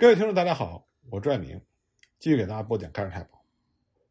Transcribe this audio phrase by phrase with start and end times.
[0.00, 1.60] 各位听众，大家好，我朱爱明，
[2.18, 3.36] 继续给大家播讲《盖世太保》。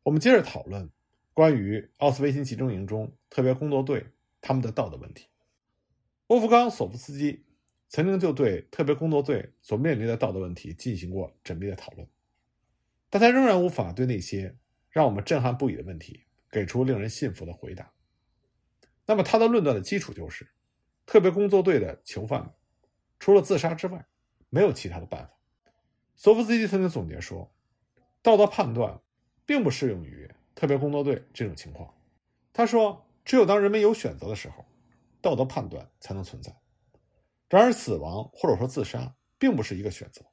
[0.03, 0.87] 我们接着讨论
[1.33, 4.05] 关于奥斯维辛集中营中特别工作队
[4.39, 5.29] 他们的道德问题。
[6.27, 7.43] 沃夫冈·索夫斯基
[7.87, 12.07] 曾经就对特别工作队所面临的道德问题进行过缜密的讨论，
[13.09, 14.55] 但他仍然无法对那些
[14.91, 17.91] 让我们震撼不已的问题给出令人信服的回答。
[19.07, 20.47] 那么，他的论断的基础就是，
[21.07, 22.51] 特别工作队的囚犯们
[23.17, 24.05] 除了自杀之外，
[24.51, 25.33] 没有其他的办法。
[26.21, 27.49] 索夫斯基曾经总结说
[28.21, 28.99] ：“道德判断
[29.45, 31.93] 并不适用于特别工作队这种情况。”
[32.51, 34.65] 他说：“只有当人们有选择的时候，
[35.21, 36.53] 道德判断才能存在。
[37.47, 40.25] 然而，死亡或者说自杀并不是一个选择，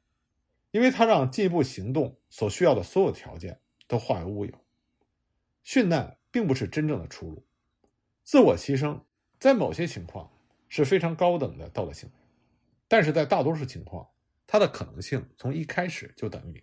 [0.72, 4.52] 因为它让进一步行动所需要的所有条件都化为乌有。
[5.64, 7.46] 殉难并不是真正的出路。
[8.24, 9.02] 自我牺牲
[9.38, 10.32] 在某些情况
[10.68, 12.14] 是非常高等的道德行为，
[12.88, 14.08] 但是在大多数情况。”
[14.46, 16.62] 它的可能性从一开始就等于零，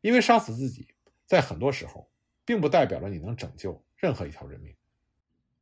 [0.00, 0.88] 因为杀死自己
[1.24, 2.10] 在很多时候
[2.44, 4.74] 并不代表着你能拯救任何一条人命。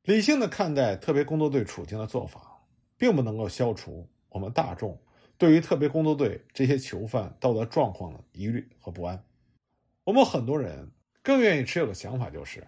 [0.04, 2.58] 理性的看待特别工作队处境的做法，
[2.96, 4.98] 并不能够消除我们大众
[5.36, 9.22] 对于特别工作队这些囚犯道德状况的疑虑和不安。
[10.04, 10.90] 我们很多人
[11.22, 12.66] 更愿意持有的想法就是，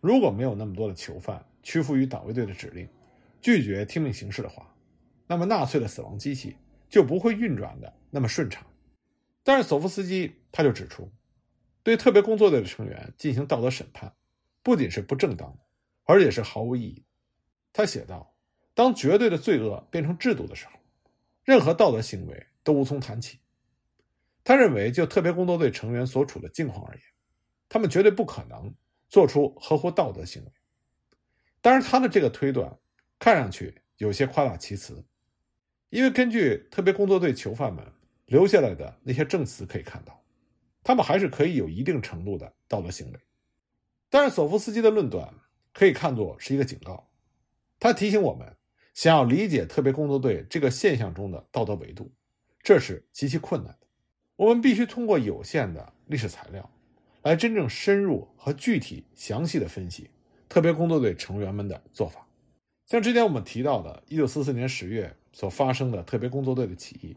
[0.00, 2.88] 如果没有那么多的囚犯屈服于党卫队的指令，
[3.40, 4.74] 拒绝听命行事的话，
[5.26, 6.56] 那么纳粹的死亡机器。
[6.86, 8.64] 就不会运转的那么顺畅，
[9.42, 11.10] 但是索夫斯基他就指出，
[11.82, 14.14] 对特别工作队的成员进行道德审判，
[14.62, 15.58] 不仅是不正当的，
[16.04, 17.04] 而且是毫无意义。
[17.72, 18.32] 他写道
[18.72, 20.78] ：“当绝对的罪恶变成制度的时候，
[21.42, 23.40] 任何道德行为都无从谈起。”
[24.44, 27.02] 他认为，就特别工作队成员所处的境况而言，
[27.68, 28.72] 他们绝对不可能
[29.08, 30.52] 做出合乎道德行为。
[31.60, 32.78] 当然，他的这个推断
[33.18, 35.04] 看上去有些夸大其词。
[35.90, 37.92] 因为根据特别工作队囚犯们
[38.26, 40.22] 留下来的那些证词可以看到，
[40.82, 43.18] 他们还是可以有一定程度的道德行为。
[44.08, 45.34] 但是索夫斯基的论断
[45.72, 47.08] 可以看作是一个警告，
[47.78, 48.56] 他提醒我们，
[48.94, 52.12] 想要理解特别工作队这个现象中的道德维度，
[52.62, 53.86] 这是极其困难的。
[54.36, 56.70] 我们必须通过有限的历史材料，
[57.22, 60.10] 来真正深入和具体详细的分析
[60.48, 62.26] 特别工作队成员们的做法。
[62.86, 67.16] 像之前我们提到的1944年10月所发生的特别工作队的起义，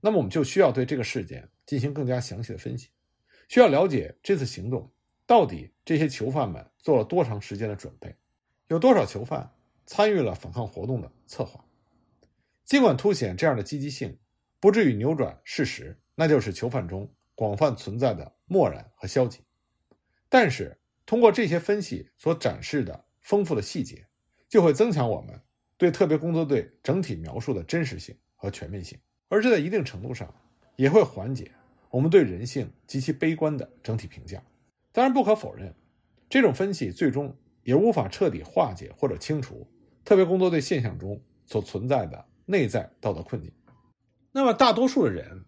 [0.00, 2.88] 那么我们就需要对这个事件进行更加详细的分析，
[3.48, 4.90] 需要了解这次行动
[5.26, 8.14] 到底这些囚犯们做了多长时间的准备，
[8.68, 9.50] 有多少囚犯
[9.86, 11.64] 参与了反抗活动的策划。
[12.64, 14.18] 尽管凸显这样的积极性
[14.60, 19.40] 不至于扭转事实，那就是囚犯中广泛存在的漠然和消极，
[20.28, 24.04] 但是通过这些分析所展示的丰富的细节。
[24.48, 25.38] 就会增强我们
[25.76, 28.98] 对特别工作队整体描述的真实性和全面性，
[29.28, 30.32] 而这在一定程度上
[30.76, 31.50] 也会缓解
[31.90, 34.42] 我们对人性极其悲观的整体评价。
[34.92, 35.74] 当然，不可否认，
[36.28, 39.66] 这种分析最终也无法彻底化解或者清除
[40.04, 43.52] 特别工作队现象中所存在的内在道德困境。
[44.32, 45.44] 那么，大多数的人，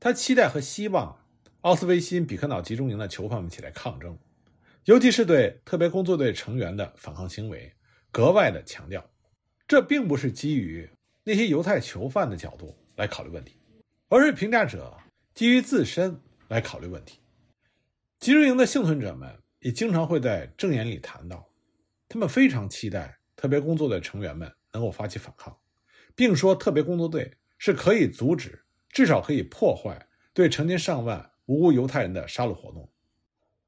[0.00, 1.24] 他期待和希望
[1.60, 4.18] 奥斯维辛比克瑙集中营的囚犯们起来抗争，
[4.84, 7.72] 尤其是对特别工作队成员的反抗行为。
[8.10, 9.04] 格外的强调，
[9.66, 10.88] 这并不是基于
[11.24, 13.56] 那些犹太囚犯的角度来考虑问题，
[14.08, 14.98] 而是评价者
[15.32, 17.20] 基于自身来考虑问题。
[18.18, 21.48] 集中营的幸存者们也经常会在证言里谈到，
[22.08, 25.56] 他们非常期待特别工作队成员们能够发起反抗，
[26.16, 32.90] 并说特别工作队是可以阻止，至少可以破坏对成千上万无辜犹太人的杀戮活动。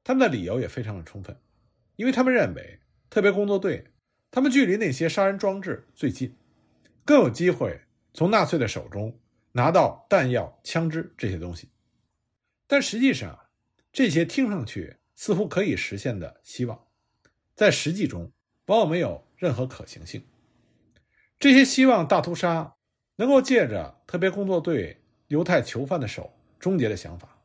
[0.03, 1.39] 他们的理由也非常的充分，
[1.95, 3.87] 因为他们认为特别工作队。
[4.29, 6.33] 他们距离那些杀人装置最近，
[7.03, 7.81] 更有机会
[8.13, 9.17] 从纳粹的手中
[9.51, 11.69] 拿到弹药、枪支这些东西。
[12.67, 13.37] 但实际上，
[13.91, 16.87] 这些听上去似乎可以实现的希望，
[17.55, 18.31] 在实际中
[18.67, 20.23] 往往没有任何可行性。
[21.37, 22.75] 这些希望大屠杀
[23.15, 27.37] 能够借着特别工作队犹太囚犯的手终结的想法，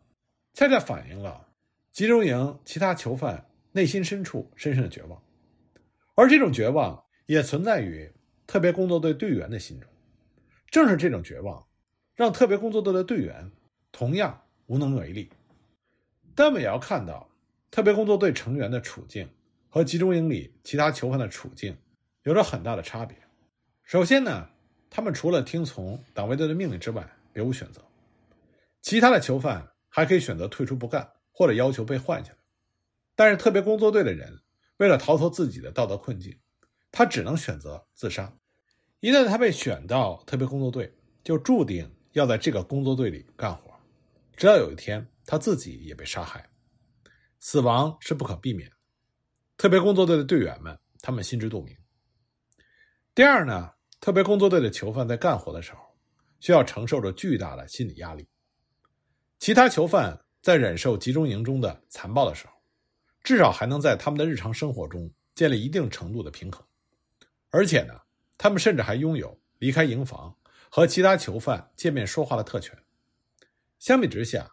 [0.54, 1.48] 恰恰反映了
[1.90, 5.20] 集中营其他囚犯内心深处深深的绝望。
[6.14, 8.10] 而这种绝望也存在于
[8.46, 9.90] 特别工作队队员的心中，
[10.76, 11.66] 正是这种绝望，
[12.14, 13.50] 让特别工作队的队员
[13.92, 15.30] 同样无能为力。
[16.34, 17.26] 但我们也要看到，
[17.70, 19.26] 特别工作队成员的处境
[19.70, 21.74] 和集中营里其他囚犯的处境
[22.24, 23.16] 有着很大的差别。
[23.84, 24.50] 首先呢，
[24.90, 27.80] 他们除了听从党卫队的命令之外，别无选择。
[28.82, 32.38] 其他的囚犯还可以选择退出不干，或者要求被换下来。
[33.14, 34.40] 但是特别工作队的人。
[34.76, 36.38] 为了逃脱自己的道德困境，
[36.92, 38.30] 他只能选择自杀。
[39.00, 43.74] 一旦他被选到特别工作队，就注定要在这个工作队里干活。
[44.36, 46.48] 直到有一天他自己也被杀害。
[47.38, 48.70] 死亡是不可避免，
[49.56, 51.76] 特别工作队的队员们他们心知肚明。
[53.14, 53.70] 第二呢，
[54.00, 55.78] 特别工作队的囚犯在干活的时候，
[56.40, 58.26] 需要承受着巨大的心理压力。
[59.38, 62.52] 其他囚犯在忍受集中营中的残暴的时候，
[63.22, 66.64] 至少还能在他们的日常生活中建立一定程度的平衡，
[67.50, 67.94] 而且呢，
[68.38, 70.36] 他们甚至还拥有离开营房
[70.68, 72.76] 和其他囚犯见面说话的特权。
[73.78, 74.50] 相比之下，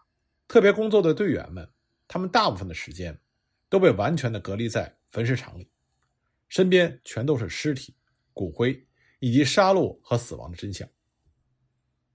[0.48, 1.70] 特别工作的队员们，
[2.08, 3.20] 他们大部分的时间
[3.70, 5.70] 都被完全的隔离在焚尸场里，
[6.48, 7.96] 身边全都是尸体、
[8.34, 8.88] 骨灰
[9.20, 10.88] 以及杀戮和死亡的真相。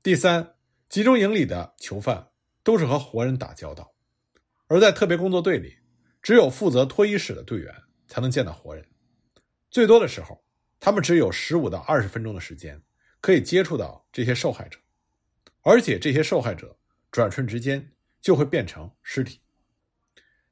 [0.02, 0.54] 第三，
[0.88, 2.30] 集中营里的囚犯
[2.62, 3.92] 都是和活人打交道，
[4.66, 5.76] 而在特别工作队里，
[6.22, 7.74] 只有负责脱衣室的队员
[8.06, 8.86] 才能见到活人，
[9.70, 10.44] 最多的时候，
[10.80, 12.80] 他们只有十五到二十分钟的时间
[13.20, 14.78] 可以接触到这些受害者，
[15.62, 16.74] 而且这些受害者。
[17.10, 17.90] 转瞬之间
[18.20, 19.40] 就会变成尸体。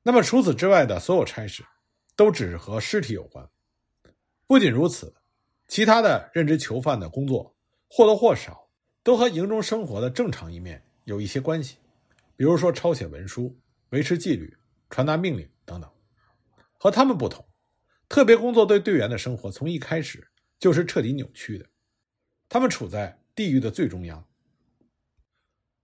[0.03, 1.63] 那么除此之外的所有差事，
[2.17, 3.47] 都只是和尸体有关。
[4.47, 5.15] 不仅如此，
[5.69, 7.55] 其他的任职囚犯的工作
[7.89, 8.71] 或多或少
[9.03, 11.77] 都和营中生活的正常一面有一些关系，
[12.37, 13.55] 比如说抄写文书、
[13.91, 14.57] 维持纪律、
[14.89, 15.91] 传达命令等等。
[16.79, 17.47] 和他们不同，
[18.09, 20.27] 特别工作队队员的生活从一开始
[20.59, 21.67] 就是彻底扭曲的，
[22.49, 24.27] 他们处在地狱的最中央。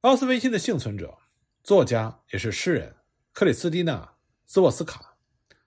[0.02, 1.16] 奥斯维辛的幸存者、
[1.62, 2.94] 作家也是诗人
[3.32, 4.04] 克里斯蒂娜·
[4.46, 5.16] 兹沃斯卡，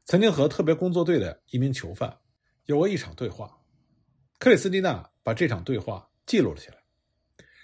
[0.05, 2.17] 曾经和特别工作队的一名囚犯
[2.65, 3.57] 有过一场对话。
[4.39, 6.77] 克里斯蒂娜把这场对话记录了起来。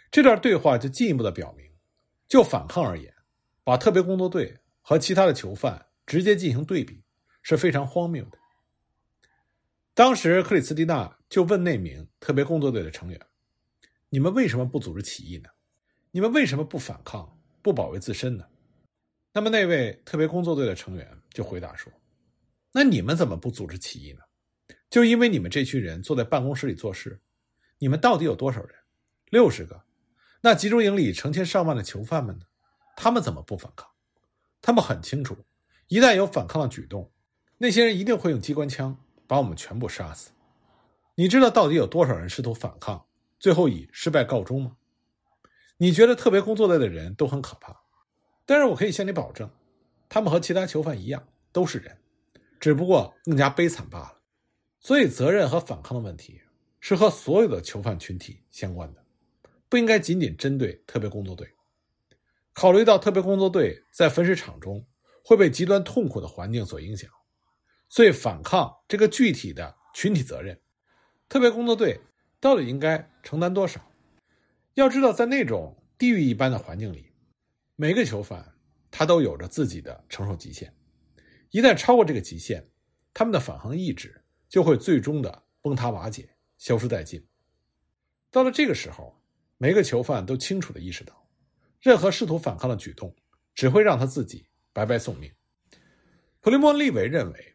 [0.10, 1.66] 这段对话就进一步的表明，
[2.28, 3.14] 就反抗而言，
[3.64, 7.04] 把特别工作队和其他的囚犯直接进行对比
[7.42, 8.38] 是非常荒谬的。
[10.02, 13.22] 当时，克里斯蒂娜就问那名特别工作队的成员
[14.10, 15.50] ：“你们为什么不组织起义呢？”
[16.10, 18.44] 你们为什么不反抗、不保卫自身呢？
[19.32, 21.94] 那么那位特别工作队的成员就回答说
[22.74, 24.22] ：“那你们怎么不组织起义呢？
[24.90, 27.22] 就因为你们这群人坐在办公室里做事。
[27.78, 28.76] 你们到底有多少人？
[29.30, 29.84] 六十个。
[30.42, 32.46] 那集中营里成千上万的囚犯们呢？
[32.98, 33.88] 他们怎么不反抗？
[34.64, 35.38] 他们很清楚，
[35.90, 37.12] 一旦有反抗的举动，
[37.60, 38.98] 那些人一定会用机关枪
[39.32, 40.32] 把我们全部杀死。
[41.16, 43.06] 你知道到底有多少人试图反抗，
[43.40, 44.76] 最后以失败告终吗？”
[45.80, 47.80] 你觉得特别工作队的人都很可怕，
[48.46, 49.50] 但是我可以向你保证，
[50.10, 51.98] 他们和其他囚犯一样都是人，
[52.60, 54.18] 只不过更加悲惨罢了。
[54.82, 56.42] 所以，责任和反抗的问题
[56.82, 59.02] 是和所有的囚犯群体相关的，
[59.70, 61.48] 不应该仅仅针对特别工作队。
[62.52, 64.86] 考虑到特别工作队在焚尸场中
[65.24, 67.10] 会被极端痛苦的环境所影响，
[67.92, 70.58] 所以反抗这个具体的群体责任，
[71.28, 72.00] 特别工作队
[72.40, 73.86] 到底应该承担多少？
[74.76, 77.12] 要知道，在那种地狱一般的环境里，
[77.76, 78.56] 每个囚犯
[78.90, 80.74] 他都有着自己的承受极限。
[81.50, 82.66] 一旦超过这个极限，
[83.14, 87.28] 他们的反抗意志就会最终的崩塌瓦解，消失殆尽。
[88.30, 89.22] 到了这个时候，
[89.58, 91.28] 每个囚犯都清楚的意识到，
[91.82, 93.14] 任何试图反抗的举动
[93.54, 95.30] 只会让他自己白白送命。
[96.40, 97.51] 普利莫利维认为，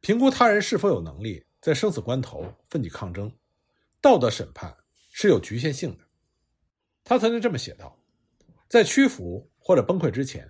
[0.00, 3.32] 评估他人是否有能力在生死关头奋起抗争，
[4.00, 4.76] 道德审判
[5.12, 6.04] 是有局限性的。
[7.04, 7.98] 他曾经这么写道
[8.68, 10.48] ：“在屈服或者崩溃之前，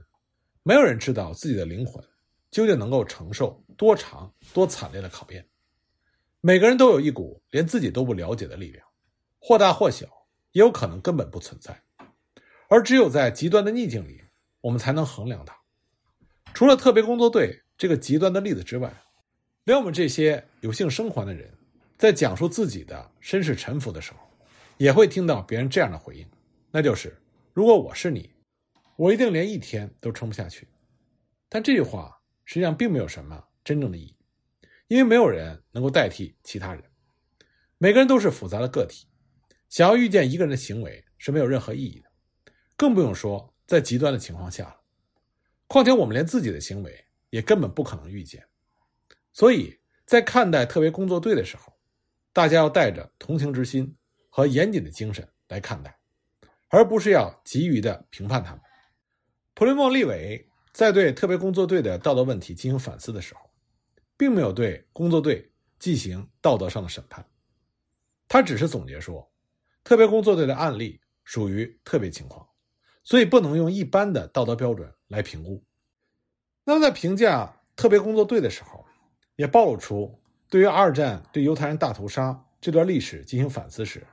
[0.63, 2.05] 没有人知道自己的灵魂
[2.51, 5.49] 究竟能够承受多长、多惨烈的考验。
[6.41, 8.87] 每个人都有一股连自己都不了解的力量，
[9.39, 10.07] 或大或小，
[10.53, 11.83] 也有可能根本不存在。
[12.69, 14.23] 而只有在极端的逆境里，
[14.61, 15.57] 我们才能衡量它。
[16.53, 18.93] 除了特别工作队这个极端的例子之外，
[19.69, 21.53] 连我们这些有幸生还的人，
[21.99, 24.19] 在讲述自己的身世沉浮的时候，
[24.79, 26.27] 也会听到别人这样的回应。”
[26.73, 27.15] 那就是，
[27.53, 28.31] 如果我是你，
[28.97, 30.67] 我一定连一天都撑不下去。
[31.51, 34.17] 但这句话实际上并没有什么真正的意义，
[34.87, 36.83] 因为没有人能够代替其他人。
[37.77, 39.07] 每个人都是复杂的个体，
[39.69, 42.09] 想要预见一个人的行为是没有任何意义的，
[42.75, 44.81] 更不用说在极端的情况下了。
[45.67, 48.43] 况且我们连自己的行为也根本不可能预见，
[49.39, 51.73] 所以在看待特别工作队的时候，
[52.33, 53.97] 大家要带着同情之心
[54.29, 55.97] 和严谨的精神来看待。
[56.67, 58.61] 而不是要急于的评判他们。
[59.55, 63.41] 普雷莫利维在对特别工作队的道德问题进行反思的时候，
[64.17, 67.25] 并没有对工作队进行道德上的审判，
[68.27, 69.31] 他只是总结说，
[69.85, 72.45] 特别工作队的案例属于特别情况，
[73.05, 75.65] 所以不能用一般的道德标准来评估。
[76.65, 78.85] 那么在评价特别工作队的时候，
[79.39, 84.05] 也暴露出对于二战对犹太人大屠杀这段历史进行反思时，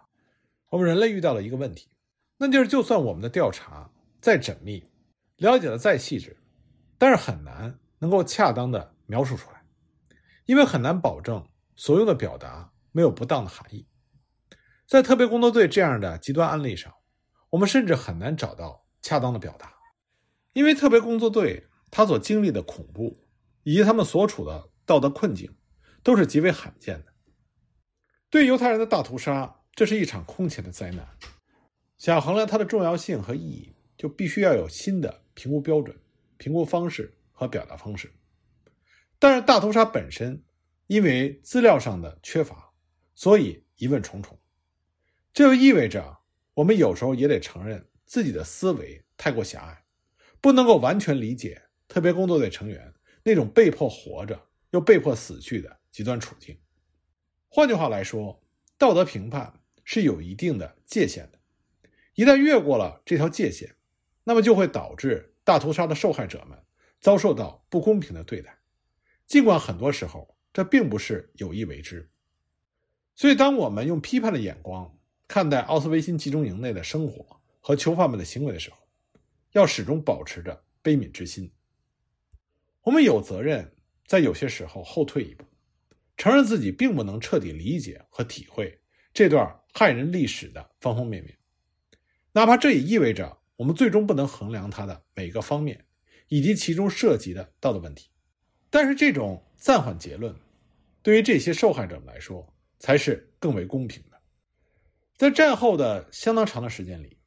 [0.70, 1.90] 我们人类遇到了一个问题。
[2.38, 3.90] 那就是，就算我们的调查
[4.22, 4.88] 再缜密，
[5.38, 6.38] 了解的再细致，
[7.00, 9.64] 但是很难能够恰当的描述出来，
[10.46, 11.44] 因为很难保证
[11.76, 13.88] 所用的表达没有不当的含义。
[14.86, 16.94] 在特别工作队这样的极端案例上，
[17.50, 19.74] 我们甚至很难找到恰当的表达，
[20.54, 23.18] 因为特别工作队他所经历的恐怖
[23.64, 25.56] 以及他们所处的道德困境
[26.04, 27.14] 都是极为罕见的。
[28.30, 31.08] 对犹太人的大屠杀，这是一场空前的灾难。
[31.98, 35.98] 想衡量它的重要性和意义，就必须要有新的评估标准、
[36.38, 38.12] 评估方式和表达方式。
[39.18, 40.44] 但是大屠杀本身，
[40.88, 42.74] 因为资料上的缺乏，
[43.16, 44.38] 所以疑问重重。
[45.34, 46.20] 这就意味着，
[46.54, 49.86] 我们有时候也得承认自己的思维太过狭隘，
[50.42, 56.60] 不能够完全理解特别工作队成员那种被迫活着又被迫死去的极端处境。
[57.48, 58.44] 换句话来说，
[58.78, 61.40] 道德评判是有一定的界限的。
[62.16, 63.74] 一旦越过了这条界限，
[64.26, 66.62] 那么就会导致大屠杀的受害者们
[67.00, 68.60] 遭受到不公平的对待，
[69.26, 72.12] 尽管很多时候这并不是有意为之。
[73.16, 78.78] 所以，当我们用批判的眼光看待奥斯维辛集中营内的生活和囚犯们的行为的时候，
[79.54, 81.50] 要始终保持着悲悯之心。
[82.82, 83.75] 我们有责任
[84.06, 85.44] 在有些时候后退一步，
[86.18, 88.80] 承认自己并不能彻底理解和体会
[89.14, 91.38] 这段害人历史的方方面面。
[92.32, 95.86] 哪怕这也意味着我们最终不能衡量它的每个方面，
[96.28, 98.10] 以及其中涉及的道德问题，
[98.70, 100.36] 但是这种暂缓结论，
[101.02, 102.46] 对于这些受害者们来说
[102.78, 104.22] 才是更为公平的。
[105.18, 107.18] 在战后的相当长的时间里，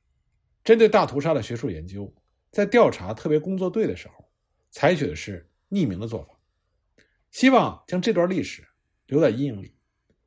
[0.63, 2.15] 针对大屠杀的学术研究，
[2.51, 4.31] 在调查特别工作队的时候，
[4.71, 6.38] 采取的是匿名的做法，
[7.31, 8.67] 希望将这段历史
[9.07, 9.75] 留在阴影里，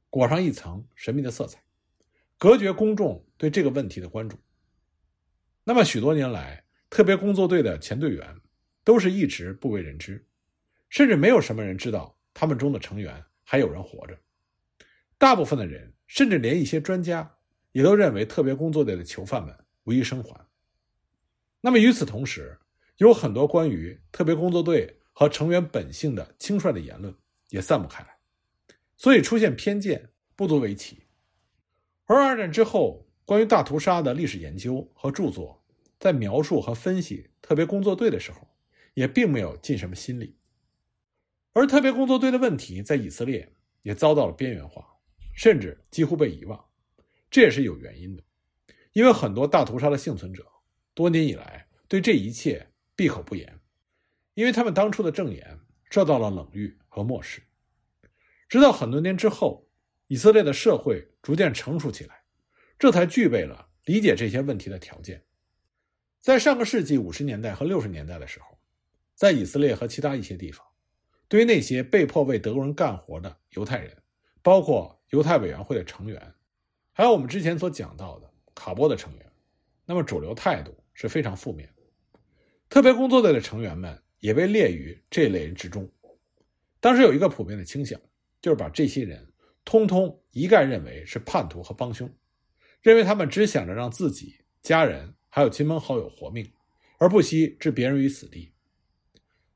[0.10, 1.62] 裹上一层神秘的色彩，
[2.38, 4.38] 隔绝公众对这个问题的关注。
[5.64, 8.42] 那么许多年来，特别工作队的前队员
[8.84, 10.26] 都是一直不为人知，
[10.90, 14.18] 甚至没有什么人知道他们中的成员还有人活着。
[15.18, 17.38] 大部分的人，甚至连一些专家，
[17.72, 20.48] 也都认为特别工作队的囚犯们无一生还。
[21.62, 22.60] 那么与此同时，
[22.98, 27.16] 有很多关于特别工作队和成员本性的轻率的言论
[27.50, 28.18] 也散布开来，
[28.98, 31.04] 所以出现偏见不足为奇。
[32.06, 35.64] 而二战之后，关于大屠杀的历史研究和著作，
[36.00, 38.48] 在描述和分析特别工作队的时候，
[38.96, 40.36] 也并没有尽什么心力。
[41.54, 44.84] 而特别工作队的问题在以色列也遭到了边缘化，
[45.36, 46.60] 甚至几乎被遗忘。
[47.30, 48.24] 这也是有原因的，
[48.94, 50.44] 因为很多大屠杀的幸存者
[50.96, 53.61] 多年以来对这一切闭口不言，
[54.34, 55.60] 因为他们当初的证言
[55.90, 57.42] 受到了冷遇和漠视。
[58.48, 59.68] 直到很多年之后，
[60.08, 62.22] 以色列的社会逐渐成熟起来。
[62.78, 65.24] 这才具备了理解这些问题的条件。
[66.20, 68.58] 在上个世纪五十年代和六十年代的时候，
[69.14, 70.66] 在以色列和其他一些地方，
[71.28, 73.96] 对于那些被迫为德国人干活的犹太人，
[74.42, 76.34] 包括犹太委员会的成员，
[76.92, 79.32] 还有我们之前所讲到的卡波的成员，
[79.86, 81.72] 那么主流态度是非常负面。
[82.68, 85.92] 特别工作队的成员们也被列于这类人之中。
[86.80, 88.00] 当时有一个普遍的倾向，
[88.42, 89.28] 就是把这些人
[89.66, 92.10] 通通一概认为是叛徒和帮凶。
[92.82, 96.52] 认为他们只想着让自己、家人还有亲朋好友活命，
[96.98, 98.54] 而不惜置别人于死地。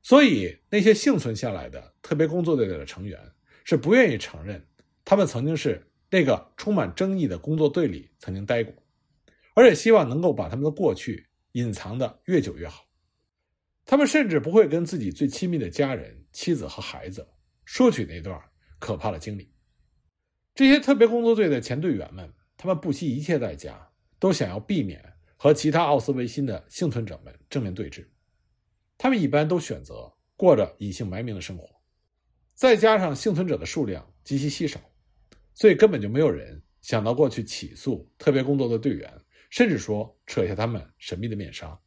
[0.02, 3.18] 所以，那些幸存下来的特别工作队的成员
[3.64, 4.64] 是不愿意承认，
[5.04, 8.72] 他们曾经是那个充满争议的工作队里曾经待过，
[9.54, 12.86] 而且希望能够把他们的过去隐藏的越久越好。
[13.86, 17.26] 他们甚至不会跟自己最亲密的家人、妻子和孩子
[17.64, 18.38] 说起那段
[18.78, 19.50] 可怕的经历。
[20.54, 22.30] 这些特别工作队的前队员们。
[22.58, 23.86] 他们不惜一切代价，
[24.18, 25.04] 都想要避免
[25.36, 28.02] 和其他奥斯维辛的幸存者们正面对峙。
[28.96, 31.68] 他们一般都选择过着隐姓埋名的生活，
[32.54, 34.80] 再加上幸存者的数量极其稀少，
[35.52, 39.12] 所以根本就没有人想到过去起诉特别工作的队员，
[39.50, 41.78] 甚至说扯下他们神秘的面纱。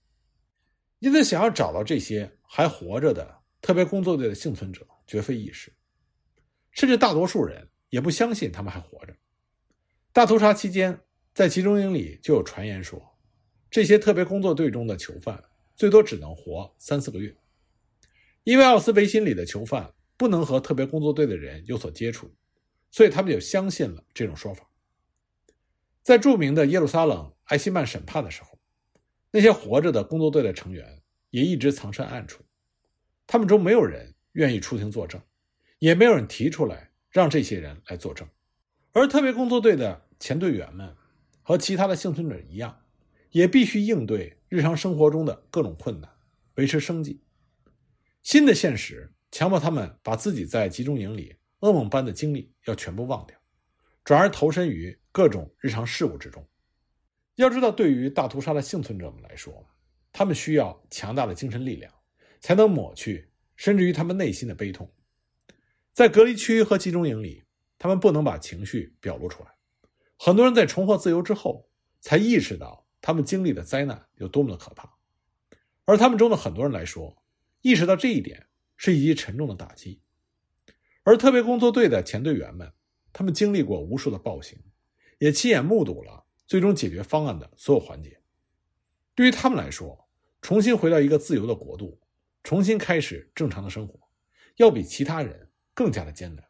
[0.99, 5.73] 因此，想要找到这些还活着的特别工作队的幸存者绝非易事，
[6.71, 9.15] 甚至大多数人也不相信他们还活着。
[10.11, 10.99] 大屠杀期间，
[11.33, 13.01] 在集中营里就有传言说，
[13.71, 15.41] 这些特别工作队中的囚犯
[15.75, 17.33] 最多只能活三四个月，
[18.43, 22.29] 因为奥斯维辛里的囚犯不能和特别工作队的人有所接触，
[22.91, 24.69] 所以他们就相信了这种说法。
[26.03, 28.58] 在著名的耶路撒冷艾希曼审判的时候，
[29.31, 32.43] 那些活着的工作队的成员也一直藏身暗处，
[33.27, 35.21] 他们中没有人愿意出庭作证，
[35.77, 38.27] 也没有人提出来让这些人来作证。
[38.91, 40.95] 而特别工作队的前队员们
[41.43, 42.81] 和其他的幸存者一样，
[43.29, 46.09] 也必须应对日常生活中的各种困难，
[46.55, 47.21] 维持生计。
[48.23, 53.37] 新的现实强迫他们把自己在集中营里噩梦般的经历要全部忘掉，
[54.03, 56.43] 转而投身于各种日常事务之中。
[57.39, 59.65] 要知道，对于大屠杀的幸存者们来说，
[60.11, 61.89] 他们需要强大的精神力量，
[62.41, 64.91] 才能抹去甚至于他们内心的悲痛。
[65.93, 67.45] 在隔离区和集中营里，
[67.77, 69.49] 他们不能把情绪表露出来。
[70.17, 71.69] 很多人在重获自由之后，
[72.01, 74.97] 才意识到他们经历的灾难有多么的可怕。
[75.85, 77.23] 而他们中的很多人来说，
[77.61, 80.01] 意识到这一点是一记沉重的打击。
[81.03, 82.73] 而特别工作队的前队员们，
[83.13, 84.59] 他们经历过无数的暴行，
[85.19, 86.18] 也亲眼目睹了
[86.49, 88.19] 最终解决方案的所有环节。
[89.13, 90.09] 对于他们来说，
[90.41, 92.01] 重新回到一个自由的国度，
[92.43, 93.99] 重新开始正常的生活，
[94.55, 96.43] 要比其他人更加的艰难。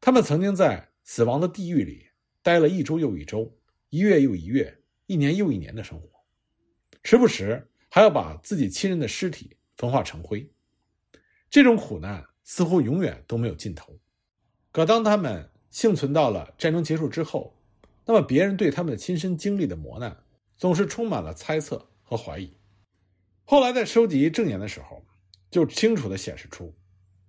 [0.00, 2.06] 他们曾经在死亡的地狱里。
[2.40, 3.56] 待了一周又一周，
[3.88, 6.10] 一月又一月，一年又一年的生活，
[7.02, 10.46] 时不时还要把自己亲人的尸体焚化成灰，
[11.48, 13.98] 这种苦难似乎永远都没有尽头。
[14.70, 17.53] 可当他们幸存到了战争结束之后，
[18.06, 20.16] 那么别人对他们的亲身经历的磨难，
[20.56, 22.56] 总是充满了猜测和怀疑。
[23.44, 25.04] 后来在收集证言的时候，
[25.50, 26.74] 就清楚地显示出，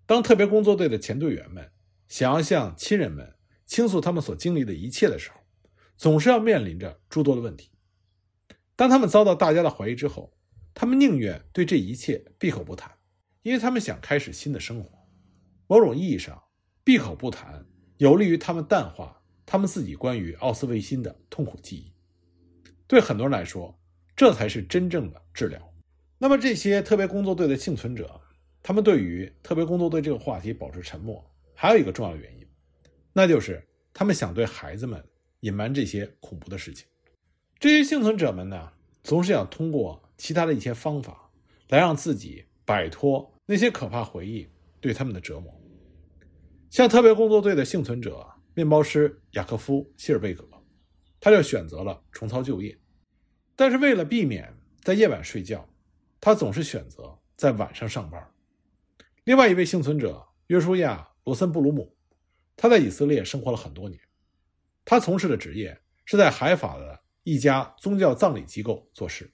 [0.05, 1.71] 当特别工作队的前队员们
[2.07, 3.33] 想要向亲人们。
[3.67, 5.37] 倾诉他们所经历的一切的时候，
[5.97, 7.71] 总是要面临着诸多的问题。
[8.75, 10.31] 当他们遭到大家的怀疑之后，
[10.75, 12.91] 他们宁愿对这一切闭口不谈，
[13.41, 14.91] 因为他们想开始新的生活。
[15.65, 16.43] 某种意义上，
[16.83, 17.65] 闭口不谈
[17.97, 21.91] 有利于他们淡化他们自己关于奥斯维辛的痛苦记忆。
[22.87, 23.77] 对很多人来说，
[24.15, 25.73] 这才是真正的治疗。
[26.17, 28.21] 那么，这些特别工作队的幸存者，
[28.63, 31.23] 他们对于特别工作队这个话题保持沉默，
[31.53, 32.47] 还有一个重要的原因。
[33.11, 35.03] 那就是他们想对孩子们
[35.41, 36.87] 隐瞒这些恐怖的事情。
[37.59, 38.71] 这些幸存者们呢，
[39.03, 41.29] 总是想通过其他的一些方法，
[41.69, 44.47] 来让自己摆脱那些可怕回忆
[44.79, 45.53] 对他们的折磨。
[46.69, 50.43] 像特别工作队的幸存者面包师雅克夫·希尔贝格，
[51.19, 52.75] 他就选择了重操旧业。
[53.55, 55.69] 但是为了避免在夜晚睡觉，
[56.19, 58.31] 他总是选择在晚上上班。
[59.25, 61.95] 另外一位幸存者约书亚·罗森布鲁姆。
[62.57, 63.99] 他在以色列生活了很多年，
[64.85, 69.29] 他从事的职业是在海法的一家宗教葬礼机构做事。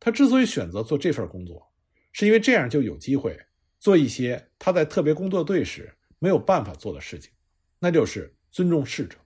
[0.00, 1.72] 他之所以选择做这份工作，
[2.10, 3.38] 是因为这样就有机会
[3.78, 7.30] 做一些他在特别工作队时没有办法做的事情，
[7.84, 9.18] 那就是尊重逝者。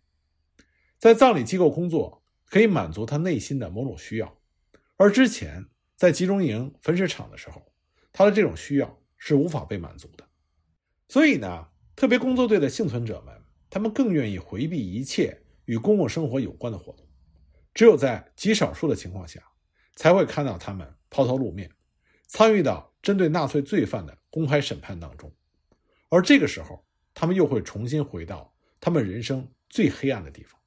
[0.98, 4.36] 在葬礼机构工作可以满足他内心的某种需要，
[4.96, 7.64] 而之前在集中营焚尸场的时候，
[8.12, 10.26] 他的这种需要是无法被满足的。
[11.08, 11.68] 所以呢？
[11.94, 13.32] 特别工作队的幸存者们，
[13.70, 17.06] 他们更愿意回避一切与公共生活有关的活动，
[17.74, 19.40] 只有在极少数的情况下，
[19.94, 21.70] 才会看到他们抛头露面，
[22.26, 25.32] 参与到针对纳粹罪犯的公开审判当中。
[26.08, 26.84] 而这个时候，
[27.20, 30.57] 他们又会重新回到他们人生最黑暗的地方。